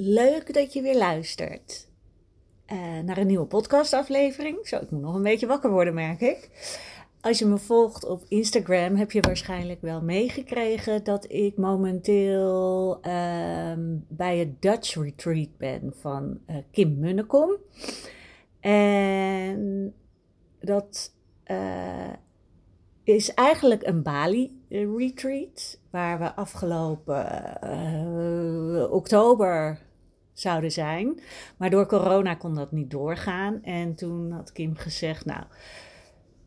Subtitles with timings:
[0.00, 1.88] Leuk dat je weer luistert
[2.72, 4.58] uh, naar een nieuwe podcastaflevering.
[4.68, 6.50] Zo, ik moet nog een beetje wakker worden, merk ik.
[7.20, 13.72] Als je me volgt op Instagram, heb je waarschijnlijk wel meegekregen dat ik momenteel uh,
[14.08, 17.56] bij het Dutch Retreat ben van uh, Kim Munnekom.
[18.60, 19.94] En
[20.60, 21.14] dat
[21.46, 22.12] uh,
[23.04, 27.32] is eigenlijk een Bali retreat, waar we afgelopen
[28.92, 29.86] oktober
[30.40, 31.20] zouden zijn.
[31.56, 33.62] Maar door corona kon dat niet doorgaan.
[33.62, 35.42] En toen had Kim gezegd, nou,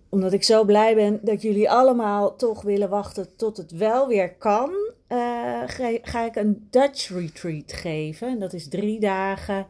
[0.09, 4.35] omdat ik zo blij ben dat jullie allemaal toch willen wachten tot het wel weer
[4.35, 4.71] kan,
[5.09, 5.61] uh,
[6.01, 8.27] ga ik een Dutch retreat geven.
[8.27, 9.67] En dat is drie dagen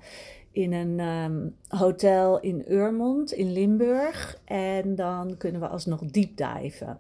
[0.52, 4.40] in een um, hotel in Urmond in Limburg.
[4.46, 7.00] En dan kunnen we alsnog deep diven.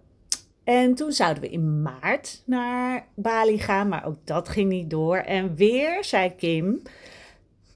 [0.63, 5.17] En toen zouden we in maart naar Bali gaan, maar ook dat ging niet door.
[5.17, 6.81] En weer zei Kim,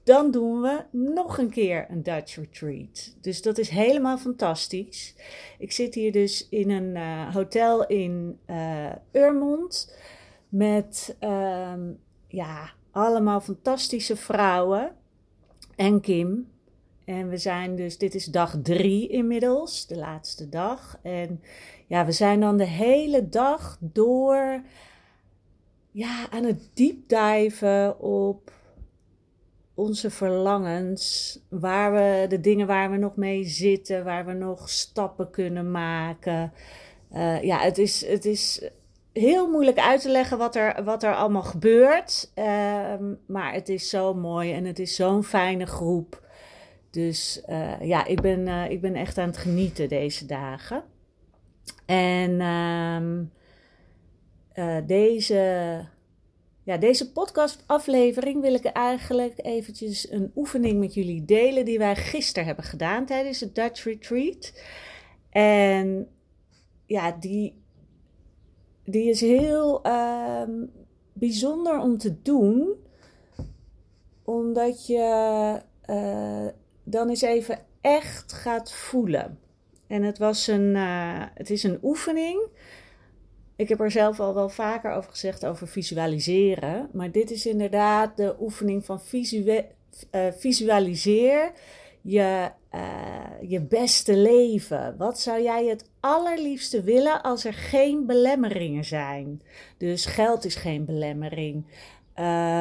[0.04, 3.14] dan doen we nog een keer een Dutch retreat.
[3.20, 5.14] Dus dat is helemaal fantastisch.
[5.58, 9.96] Ik zit hier dus in een uh, hotel in uh, Urmond
[10.48, 11.98] met um,
[12.28, 14.96] ja, allemaal fantastische vrouwen
[15.76, 16.48] en Kim.
[17.06, 20.98] En we zijn dus, dit is dag drie inmiddels, de laatste dag.
[21.02, 21.42] En
[21.86, 24.62] ja, we zijn dan de hele dag door
[25.90, 28.52] ja, aan het diepdijven op
[29.74, 35.30] onze verlangens, waar we, de dingen waar we nog mee zitten, waar we nog stappen
[35.30, 36.52] kunnen maken.
[37.12, 38.70] Uh, ja, het is, het is
[39.12, 42.32] heel moeilijk uit te leggen wat er, wat er allemaal gebeurt.
[42.34, 42.44] Uh,
[43.26, 46.24] maar het is zo mooi en het is zo'n fijne groep.
[46.96, 50.84] Dus uh, ja, ik ben, ik ben echt aan het genieten deze dagen.
[51.86, 52.38] En
[54.86, 55.84] deze
[56.66, 62.46] ja, deze podcastaflevering wil ik eigenlijk eventjes een oefening met jullie delen die wij gisteren
[62.46, 64.52] hebben gedaan tijdens het Dutch Retreat.
[65.30, 66.08] En
[66.86, 67.62] ja, die,
[68.84, 70.70] die is heel um,
[71.12, 72.74] bijzonder om te doen,
[74.24, 75.60] omdat je
[76.86, 79.38] dan eens even echt gaat voelen.
[79.86, 82.48] En het, was een, uh, het is een oefening
[83.56, 86.88] ik heb er zelf al wel vaker over gezegd over visualiseren.
[86.92, 89.52] Maar dit is inderdaad de oefening van uh,
[90.30, 91.52] visualiseer
[92.00, 94.94] je, uh, je beste leven.
[94.98, 99.42] Wat zou jij het allerliefste willen als er geen belemmeringen zijn?
[99.76, 101.66] Dus geld is geen belemmering.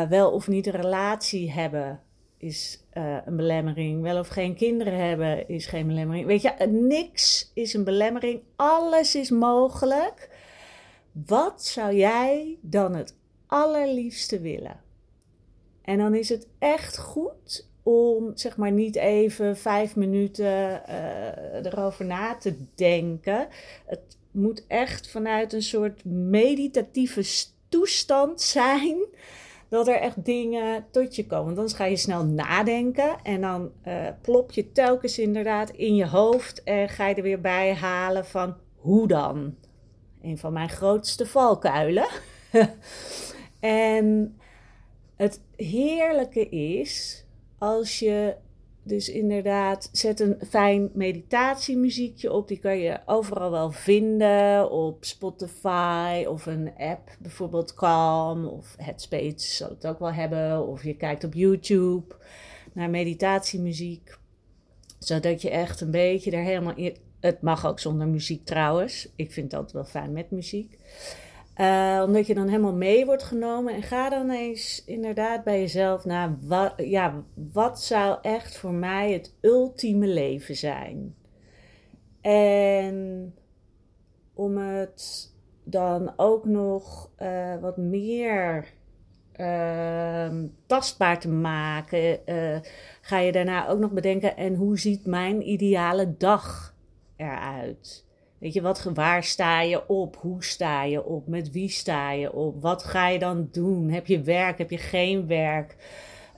[0.09, 2.02] Wel of niet een relatie hebben
[2.38, 2.84] is
[3.23, 4.01] een belemmering.
[4.01, 6.25] Wel of geen kinderen hebben is geen belemmering.
[6.25, 8.41] Weet je, niks is een belemmering.
[8.56, 10.29] Alles is mogelijk.
[11.12, 13.16] Wat zou jij dan het
[13.47, 14.79] allerliefste willen?
[15.81, 22.06] En dan is het echt goed om zeg maar niet even vijf minuten uh, erover
[22.06, 23.47] na te denken.
[23.85, 28.97] Het moet echt vanuit een soort meditatieve toestand zijn.
[29.70, 31.56] Dat er echt dingen tot je komen.
[31.56, 33.18] Dan ga je snel nadenken.
[33.24, 36.64] En dan uh, plop je telkens inderdaad in je hoofd.
[36.64, 39.56] En ga je er weer bij halen van hoe dan?
[40.26, 42.08] een van mijn grootste valkuilen.
[43.59, 44.38] en
[45.16, 47.26] het heerlijke is
[47.58, 48.35] als je
[48.87, 52.47] dus inderdaad zet een fijn meditatiemuziekje op.
[52.47, 59.55] Die kan je overal wel vinden op Spotify of een app, bijvoorbeeld Calm of Headspace
[59.55, 60.67] zal het ook wel hebben.
[60.67, 62.16] Of je kijkt op YouTube
[62.73, 64.17] naar meditatiemuziek,
[64.99, 69.09] zodat je echt een beetje er helemaal in, het mag ook zonder muziek trouwens.
[69.16, 70.78] Ik vind dat wel fijn met muziek.
[71.57, 73.73] Uh, omdat je dan helemaal mee wordt genomen.
[73.73, 77.23] En ga dan eens inderdaad bij jezelf naar wat, ja,
[77.53, 81.16] wat zou echt voor mij het ultieme leven zijn.
[82.22, 83.34] En
[84.34, 88.67] om het dan ook nog uh, wat meer
[89.40, 90.29] uh,
[90.66, 92.59] tastbaar te maken, uh,
[93.01, 96.75] ga je daarna ook nog bedenken: en hoe ziet mijn ideale dag
[97.16, 98.04] eruit?
[98.37, 100.16] Weet je, wat, waar sta je op?
[100.16, 101.28] Hoe sta je op?
[101.28, 102.61] Met wie sta je op?
[102.61, 103.90] Wat ga je dan doen?
[103.90, 104.58] Heb je werk?
[104.58, 105.76] Heb je geen werk?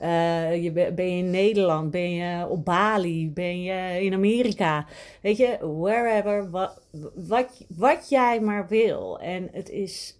[0.01, 1.91] Uh, je, ben je in Nederland?
[1.91, 3.31] Ben je op Bali?
[3.31, 4.85] Ben je in Amerika?
[5.21, 6.81] Weet je, wherever, wat,
[7.15, 9.19] wat, wat jij maar wil.
[9.19, 10.19] En het is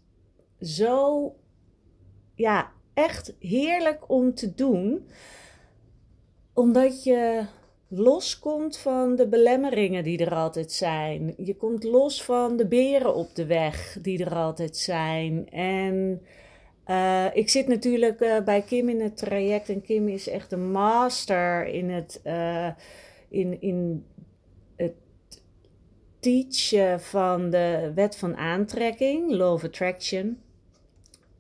[0.59, 1.35] zo,
[2.35, 5.07] ja, echt heerlijk om te doen,
[6.53, 7.45] omdat je
[7.87, 11.33] loskomt van de belemmeringen die er altijd zijn.
[11.37, 15.49] Je komt los van de beren op de weg die er altijd zijn.
[15.49, 16.21] En
[16.87, 20.71] uh, ik zit natuurlijk uh, bij Kim in het traject en Kim is echt een
[20.71, 22.69] master in het, uh,
[23.29, 24.05] in, in
[24.75, 24.93] het
[26.19, 30.41] teachen van de wet van aantrekking, Law of Attraction.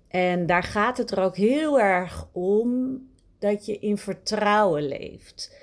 [0.07, 3.01] En daar gaat het er ook heel erg om
[3.39, 5.55] dat je in vertrouwen leeft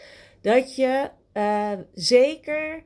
[0.44, 2.82] dat je uh, zeker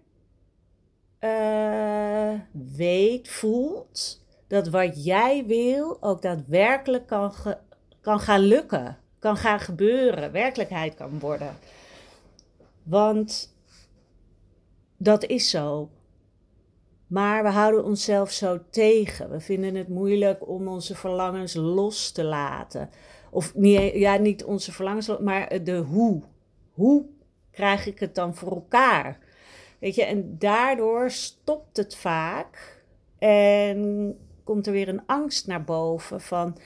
[1.20, 2.32] uh,
[2.76, 7.32] weet, voelt dat wat jij wil ook daadwerkelijk kan,
[8.00, 11.56] kan gaan lukken, kan gaan gebeuren, werkelijkheid kan worden.
[12.82, 13.56] Want
[14.96, 15.90] dat is zo.
[17.06, 19.30] Maar we houden onszelf zo tegen.
[19.30, 22.90] We vinden het moeilijk om onze verlangens los te laten.
[23.30, 26.22] Of niet, ja, niet onze verlangens, maar de hoe.
[26.72, 27.16] Hoe
[27.58, 29.18] krijg ik het dan voor elkaar?
[29.78, 32.82] Weet je, en daardoor stopt het vaak
[33.18, 36.58] en komt er weer een angst naar boven van,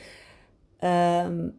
[0.80, 1.58] um,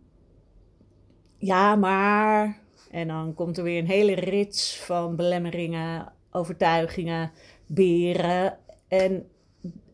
[1.37, 2.59] ja, maar.
[2.91, 7.31] En dan komt er weer een hele rits van belemmeringen, overtuigingen,
[7.65, 8.57] beren.
[8.87, 9.29] En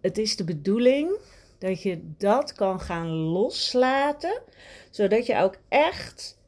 [0.02, 1.12] het is de bedoeling
[1.58, 4.42] dat je dat kan gaan loslaten,
[4.90, 6.40] zodat je ook echt,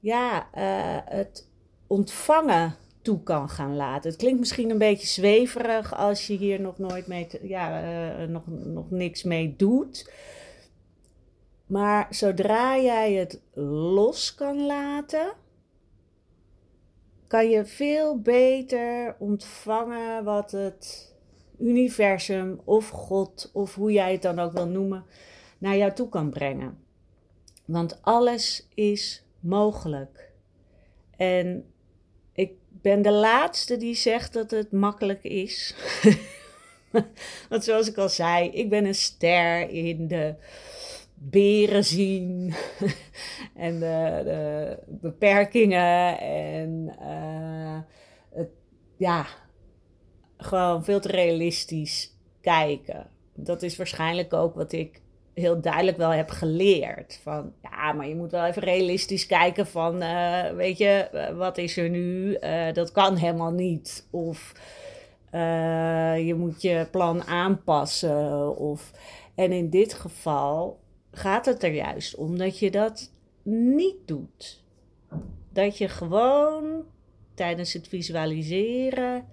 [0.00, 1.48] ja, uh, het
[1.90, 4.10] ontvangen toe kan gaan laten.
[4.10, 8.42] Het klinkt misschien een beetje zweverig als je hier nog nooit mee, ja, uh, nog,
[8.46, 10.12] nog niks mee doet.
[11.66, 15.32] Maar zodra jij het los kan laten,
[17.26, 21.14] kan je veel beter ontvangen wat het
[21.58, 25.04] universum of God of hoe jij het dan ook wil noemen,
[25.58, 26.78] naar jou toe kan brengen.
[27.64, 30.32] Want alles is mogelijk.
[31.16, 31.64] En
[32.82, 35.74] ben de laatste die zegt dat het makkelijk is.
[37.48, 40.34] Want zoals ik al zei, ik ben een ster in de
[41.14, 42.54] beren zien
[43.54, 47.78] en de, de, beperkingen en uh,
[48.34, 48.48] het,
[48.96, 49.26] ja,
[50.36, 53.10] gewoon veel te realistisch kijken.
[53.34, 55.00] Dat is waarschijnlijk ook wat ik
[55.34, 57.20] heel duidelijk wel heb geleerd.
[57.22, 61.58] Van ja, maar je moet wel even realistisch kijken van, uh, weet je, eh, wat
[61.58, 62.36] is er nu?
[62.40, 64.06] Uh, dat kan helemaal niet.
[64.10, 64.52] Of
[66.16, 68.56] je moet je plan aanpassen.
[68.56, 68.90] Of,
[69.34, 70.78] en in dit geval
[71.12, 73.10] gaat het er juist om dat je dat
[73.42, 74.62] niet doet.
[75.52, 76.84] Dat je gewoon
[77.34, 79.24] tijdens het visualiseren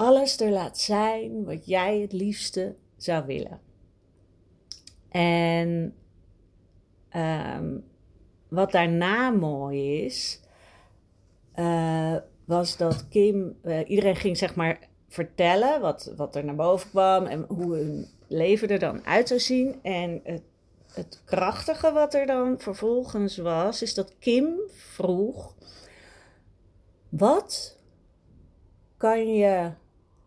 [0.00, 3.60] alles er laat zijn wat jij het liefste zou willen.
[5.10, 5.94] En
[7.16, 7.84] um,
[8.48, 10.40] wat daarna mooi is,
[11.56, 16.90] uh, was dat Kim, uh, iedereen ging zeg maar vertellen wat, wat er naar boven
[16.90, 19.78] kwam en hoe hun leven er dan uit zou zien.
[19.82, 20.42] En het,
[20.92, 25.54] het krachtige wat er dan vervolgens was, is dat Kim vroeg:
[27.08, 27.78] wat
[28.96, 29.70] kan je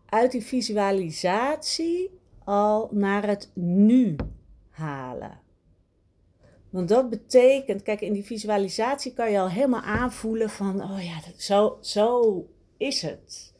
[0.06, 4.16] uit die visualisatie al naar het nu
[4.74, 5.40] halen.
[6.70, 11.20] Want dat betekent, kijk, in die visualisatie kan je al helemaal aanvoelen van, oh ja,
[11.36, 13.52] zo, zo is het.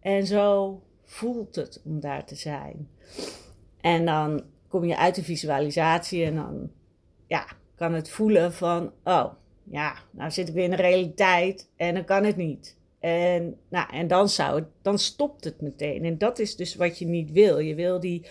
[0.00, 2.88] En zo voelt het om daar te zijn.
[3.80, 6.70] En dan kom je uit de visualisatie en dan
[7.26, 9.32] ja, kan het voelen van, oh
[9.64, 12.76] ja, nou zit ik weer in de realiteit en dan kan het niet.
[12.98, 16.04] En, nou, en dan, zou het, dan stopt het meteen.
[16.04, 17.58] En dat is dus wat je niet wil.
[17.58, 18.26] Je wil die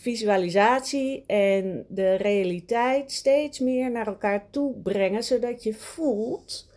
[0.00, 6.68] visualisatie en de realiteit steeds meer naar elkaar toe brengen, zodat je voelt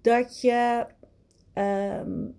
[0.00, 0.86] dat je
[1.54, 2.36] um,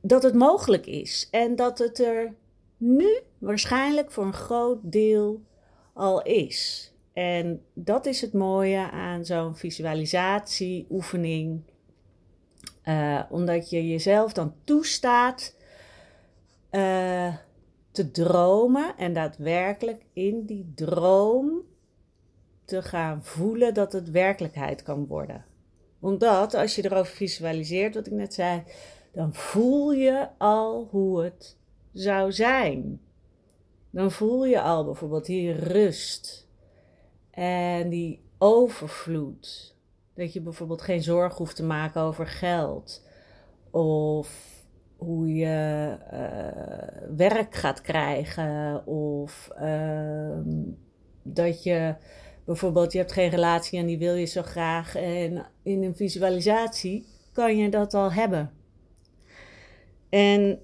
[0.00, 2.34] dat het mogelijk is en dat het er
[2.76, 5.42] nu waarschijnlijk voor een groot deel
[5.92, 6.92] al is.
[7.12, 11.60] En dat is het mooie aan zo'n visualisatieoefening.
[12.84, 15.54] Uh, omdat je jezelf dan toestaat
[16.70, 17.34] uh,
[18.00, 21.62] te dromen en daadwerkelijk in die droom
[22.64, 25.44] te gaan voelen dat het werkelijkheid kan worden.
[26.00, 28.62] Omdat als je erover visualiseert, wat ik net zei,
[29.12, 31.56] dan voel je al hoe het
[31.92, 33.00] zou zijn.
[33.90, 36.48] Dan voel je al bijvoorbeeld hier rust
[37.30, 39.74] en die overvloed.
[40.14, 43.06] Dat je bijvoorbeeld geen zorg hoeft te maken over geld.
[43.70, 44.59] Of
[45.00, 48.86] hoe je uh, werk gaat krijgen.
[48.86, 50.38] Of uh,
[51.22, 51.94] dat je
[52.44, 54.94] bijvoorbeeld, je hebt geen relatie en die wil je zo graag.
[54.94, 58.50] En in een visualisatie kan je dat al hebben.
[60.08, 60.60] En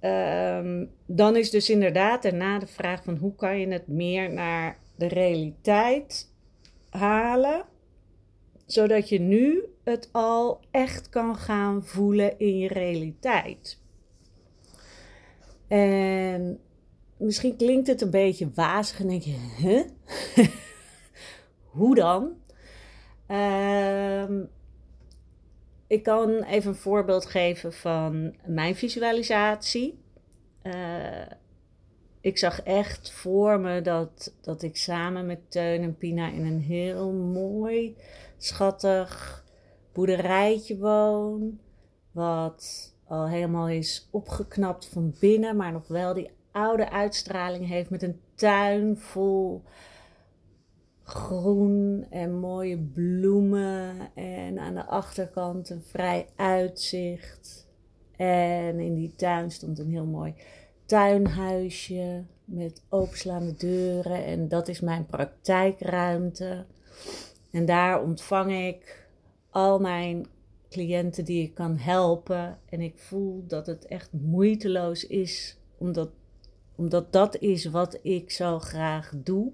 [0.00, 4.78] uh, dan is dus inderdaad daarna de vraag van hoe kan je het meer naar
[4.96, 6.32] de realiteit
[6.90, 7.64] halen,
[8.72, 13.78] zodat je nu het al echt kan gaan voelen in je realiteit.
[15.68, 16.60] En
[17.16, 19.86] misschien klinkt het een beetje wazig en denk je?
[21.76, 22.32] Hoe dan?
[23.28, 24.48] Um,
[25.86, 29.98] ik kan even een voorbeeld geven van mijn visualisatie.
[30.62, 31.26] Uh,
[32.20, 36.60] ik zag echt voor me dat, dat ik samen met Teun en Pina in een
[36.60, 37.96] heel mooi,
[38.42, 39.44] schattig
[39.92, 41.60] boerderijtje woon.
[42.10, 48.02] Wat al helemaal is opgeknapt van binnen, maar nog wel die oude uitstraling heeft met
[48.02, 49.62] een tuin vol
[51.02, 54.14] groen en mooie bloemen.
[54.14, 57.68] En aan de achterkant een vrij uitzicht.
[58.16, 60.34] En in die tuin stond een heel mooi
[60.86, 64.24] tuinhuisje met openslaande deuren.
[64.24, 66.66] En dat is mijn praktijkruimte.
[67.50, 69.08] En daar ontvang ik
[69.50, 70.26] al mijn
[70.68, 72.58] cliënten die ik kan helpen.
[72.68, 76.10] En ik voel dat het echt moeiteloos is, omdat,
[76.74, 79.52] omdat dat is wat ik zo graag doe.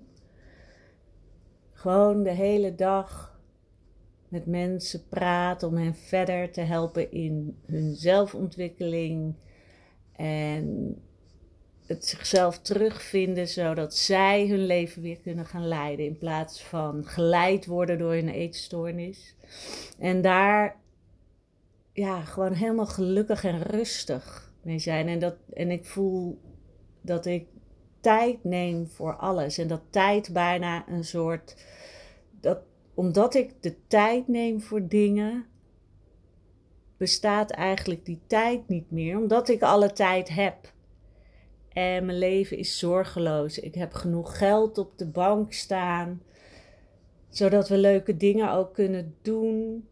[1.72, 3.40] Gewoon de hele dag
[4.28, 9.34] met mensen praten om hen verder te helpen in hun zelfontwikkeling.
[10.12, 10.96] En
[11.86, 16.06] het zichzelf terugvinden, zodat zij hun leven weer kunnen gaan leiden.
[16.06, 19.34] In plaats van geleid worden door een eetstoornis.
[19.98, 20.76] En daar
[21.92, 25.08] ja, gewoon helemaal gelukkig en rustig mee zijn.
[25.08, 26.40] En, dat, en ik voel
[27.00, 27.46] dat ik
[28.00, 29.58] tijd neem voor alles.
[29.58, 31.56] En dat tijd bijna een soort.
[32.40, 32.58] Dat,
[32.94, 35.46] omdat ik de tijd neem voor dingen,
[36.96, 39.16] bestaat eigenlijk die tijd niet meer.
[39.18, 40.74] Omdat ik alle tijd heb.
[41.76, 43.58] En mijn leven is zorgeloos.
[43.58, 46.22] Ik heb genoeg geld op de bank staan.
[47.28, 49.88] Zodat we leuke dingen ook kunnen doen.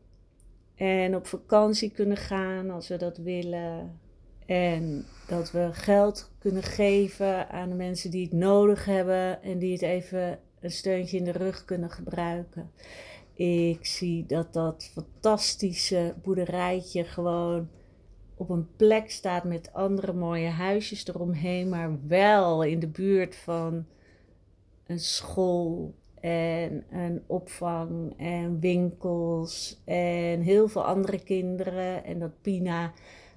[0.75, 4.01] En op vakantie kunnen gaan als we dat willen.
[4.47, 9.73] En dat we geld kunnen geven aan de mensen die het nodig hebben en die
[9.73, 12.71] het even een steuntje in de rug kunnen gebruiken.
[13.35, 17.69] Ik zie dat dat fantastische boerderijtje gewoon
[18.37, 23.87] op een plek staat met andere mooie huisjes eromheen, maar wel in de buurt van
[24.87, 32.05] een school en een opvang en winkels en heel veel andere kinderen.
[32.05, 32.93] En dat Pina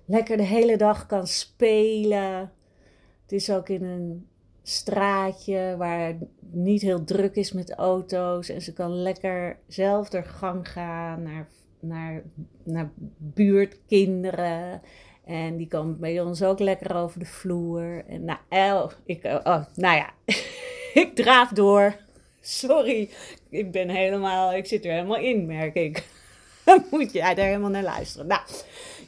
[0.05, 2.51] lekker de hele dag kan spelen.
[3.21, 4.27] Het is ook in een
[4.63, 6.17] straatje waar het
[6.49, 8.49] niet heel druk is met auto's.
[8.49, 11.47] En ze kan lekker zelf door gang gaan naar,
[11.79, 12.23] naar,
[12.63, 14.81] naar buurtkinderen.
[15.25, 18.03] En die komen bij ons ook lekker over de vloer.
[18.07, 20.09] En nou, oh, ik, oh, nou ja,
[21.01, 21.95] ik draaf door.
[22.41, 23.09] Sorry,
[23.49, 26.07] ik ben helemaal, ik zit er helemaal in, merk ik.
[26.91, 28.27] Moet jij daar helemaal naar luisteren.
[28.27, 28.41] Nou,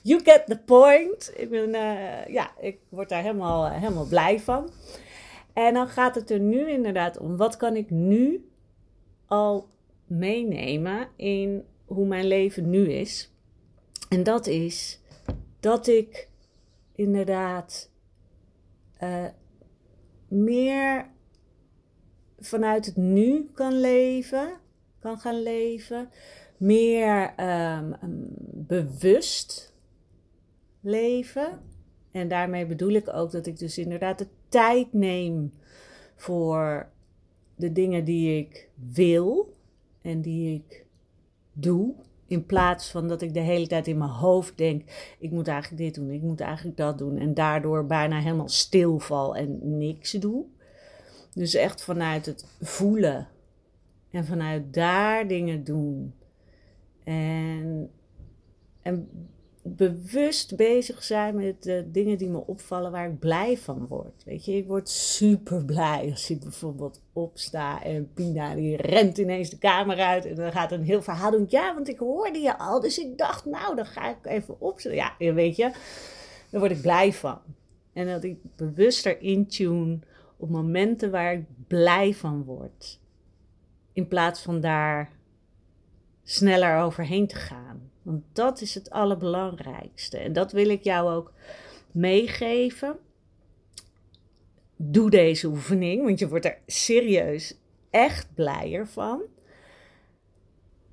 [0.02, 1.34] you get the point.
[1.36, 4.70] Ik, ben, uh, ja, ik word daar helemaal, uh, helemaal blij van.
[5.54, 8.50] En dan gaat het er nu inderdaad om, wat kan ik nu
[9.28, 9.68] al
[10.06, 13.32] meenemen in hoe mijn leven nu is?
[14.10, 15.00] En dat is
[15.60, 16.30] dat ik
[16.96, 17.92] inderdaad
[19.04, 19.26] uh,
[20.28, 21.10] meer
[22.40, 24.54] vanuit het nu kan leven,
[25.00, 26.10] kan gaan leven,
[26.58, 27.96] meer um,
[28.52, 29.74] bewust
[30.82, 31.60] leven.
[32.12, 35.54] En daarmee bedoel ik ook dat ik dus inderdaad de tijd neem
[36.16, 36.90] voor
[37.56, 39.54] de dingen die ik wil
[40.02, 40.86] en die ik
[41.62, 41.96] doe
[42.30, 44.84] In plaats van dat ik de hele tijd in mijn hoofd denk:
[45.20, 47.18] ik moet eigenlijk dit doen, ik moet eigenlijk dat doen.
[47.18, 50.46] En daardoor bijna helemaal stilval en niks doe.
[51.34, 53.28] Dus echt vanuit het voelen
[54.12, 56.14] en vanuit daar dingen doen.
[57.04, 57.92] En,
[58.82, 59.10] en
[59.64, 64.24] bewust bezig zijn met de dingen die me opvallen waar ik blij van word.
[64.26, 69.50] Weet je, ik word super blij als ik bijvoorbeeld opsta en Pina die rent ineens
[69.50, 71.46] de kamer uit en dan gaat een heel verhaal doen.
[71.48, 74.94] Ja, want ik hoorde je al, dus ik dacht, nou, dan ga ik even opstaan.
[74.94, 75.72] Ja, weet je,
[76.50, 77.40] daar word ik blij van.
[77.94, 80.00] En dat ik bewuster intune
[80.38, 83.00] op momenten waar ik blij van word.
[83.94, 85.12] In plaats van daar
[86.24, 87.90] sneller overheen te gaan.
[88.10, 90.18] Want dat is het allerbelangrijkste.
[90.18, 91.34] En dat wil ik jou ook
[91.92, 92.98] meegeven.
[94.76, 97.56] Doe deze oefening, want je wordt er serieus
[97.90, 99.22] echt blijer van.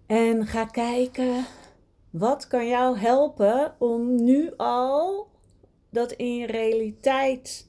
[0.07, 1.45] En ga kijken
[2.11, 5.29] wat kan jou helpen om nu al
[5.91, 7.69] dat in je realiteit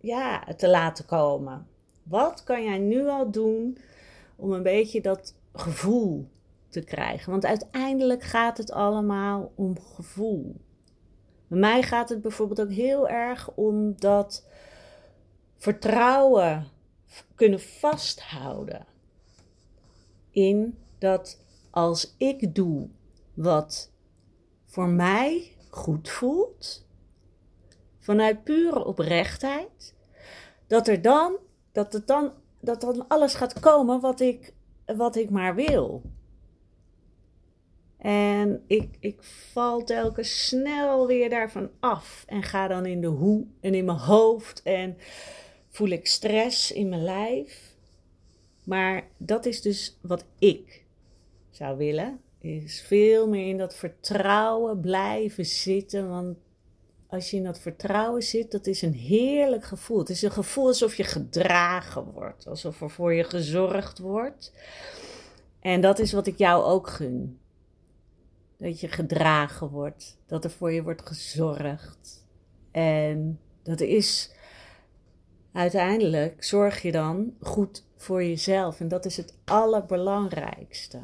[0.00, 1.66] ja, te laten komen.
[2.02, 3.78] Wat kan jij nu al doen
[4.36, 6.28] om een beetje dat gevoel
[6.72, 7.30] te krijgen?
[7.30, 10.56] Want uiteindelijk gaat het allemaal om gevoel.
[11.46, 14.46] Bij mij gaat het bijvoorbeeld ook heel erg om dat
[15.56, 16.66] vertrouwen
[17.34, 18.86] kunnen vasthouden.
[20.30, 22.88] In dat als ik doe
[23.34, 23.90] wat
[24.64, 26.86] voor mij goed voelt,
[27.98, 29.94] vanuit pure oprechtheid,
[30.66, 31.36] dat er dan,
[31.72, 34.54] dat het dan, dat dan alles gaat komen wat ik,
[34.96, 36.02] wat ik maar wil.
[38.02, 43.44] En ik, ik val telkens snel weer daarvan af en ga dan in de hoe
[43.60, 44.96] en in mijn hoofd en
[45.68, 47.76] voel ik stress in mijn lijf.
[48.64, 50.84] Maar dat is dus wat ik
[51.50, 52.20] zou willen.
[52.38, 56.08] Is veel meer in dat vertrouwen blijven zitten.
[56.08, 56.36] Want
[57.06, 59.98] als je in dat vertrouwen zit, dat is een heerlijk gevoel.
[59.98, 64.52] Het is een gevoel alsof je gedragen wordt, alsof er voor je gezorgd wordt.
[65.60, 67.40] En dat is wat ik jou ook gun.
[68.62, 72.26] Dat je gedragen wordt, dat er voor je wordt gezorgd.
[72.70, 74.34] En dat is
[75.52, 78.80] uiteindelijk zorg je dan goed voor jezelf.
[78.80, 81.00] En dat is het allerbelangrijkste.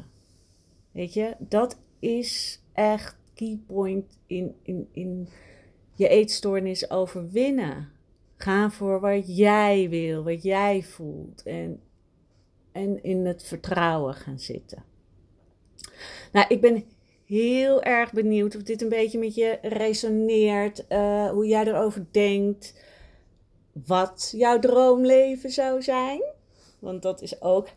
[0.91, 5.29] Weet je, dat is echt key point in, in, in
[5.95, 7.89] je eetstoornis overwinnen.
[8.35, 11.43] Ga voor wat jij wil, wat jij voelt.
[11.43, 11.81] En,
[12.71, 14.83] en in het vertrouwen gaan zitten.
[16.31, 16.83] Nou, ik ben
[17.29, 20.85] heel erg benieuwd of dit een beetje met je resoneert.
[20.89, 22.73] Uh, hoe jij erover denkt.
[23.85, 26.21] Wat jouw droomleven zou zijn.
[26.79, 27.67] Want dat is ook,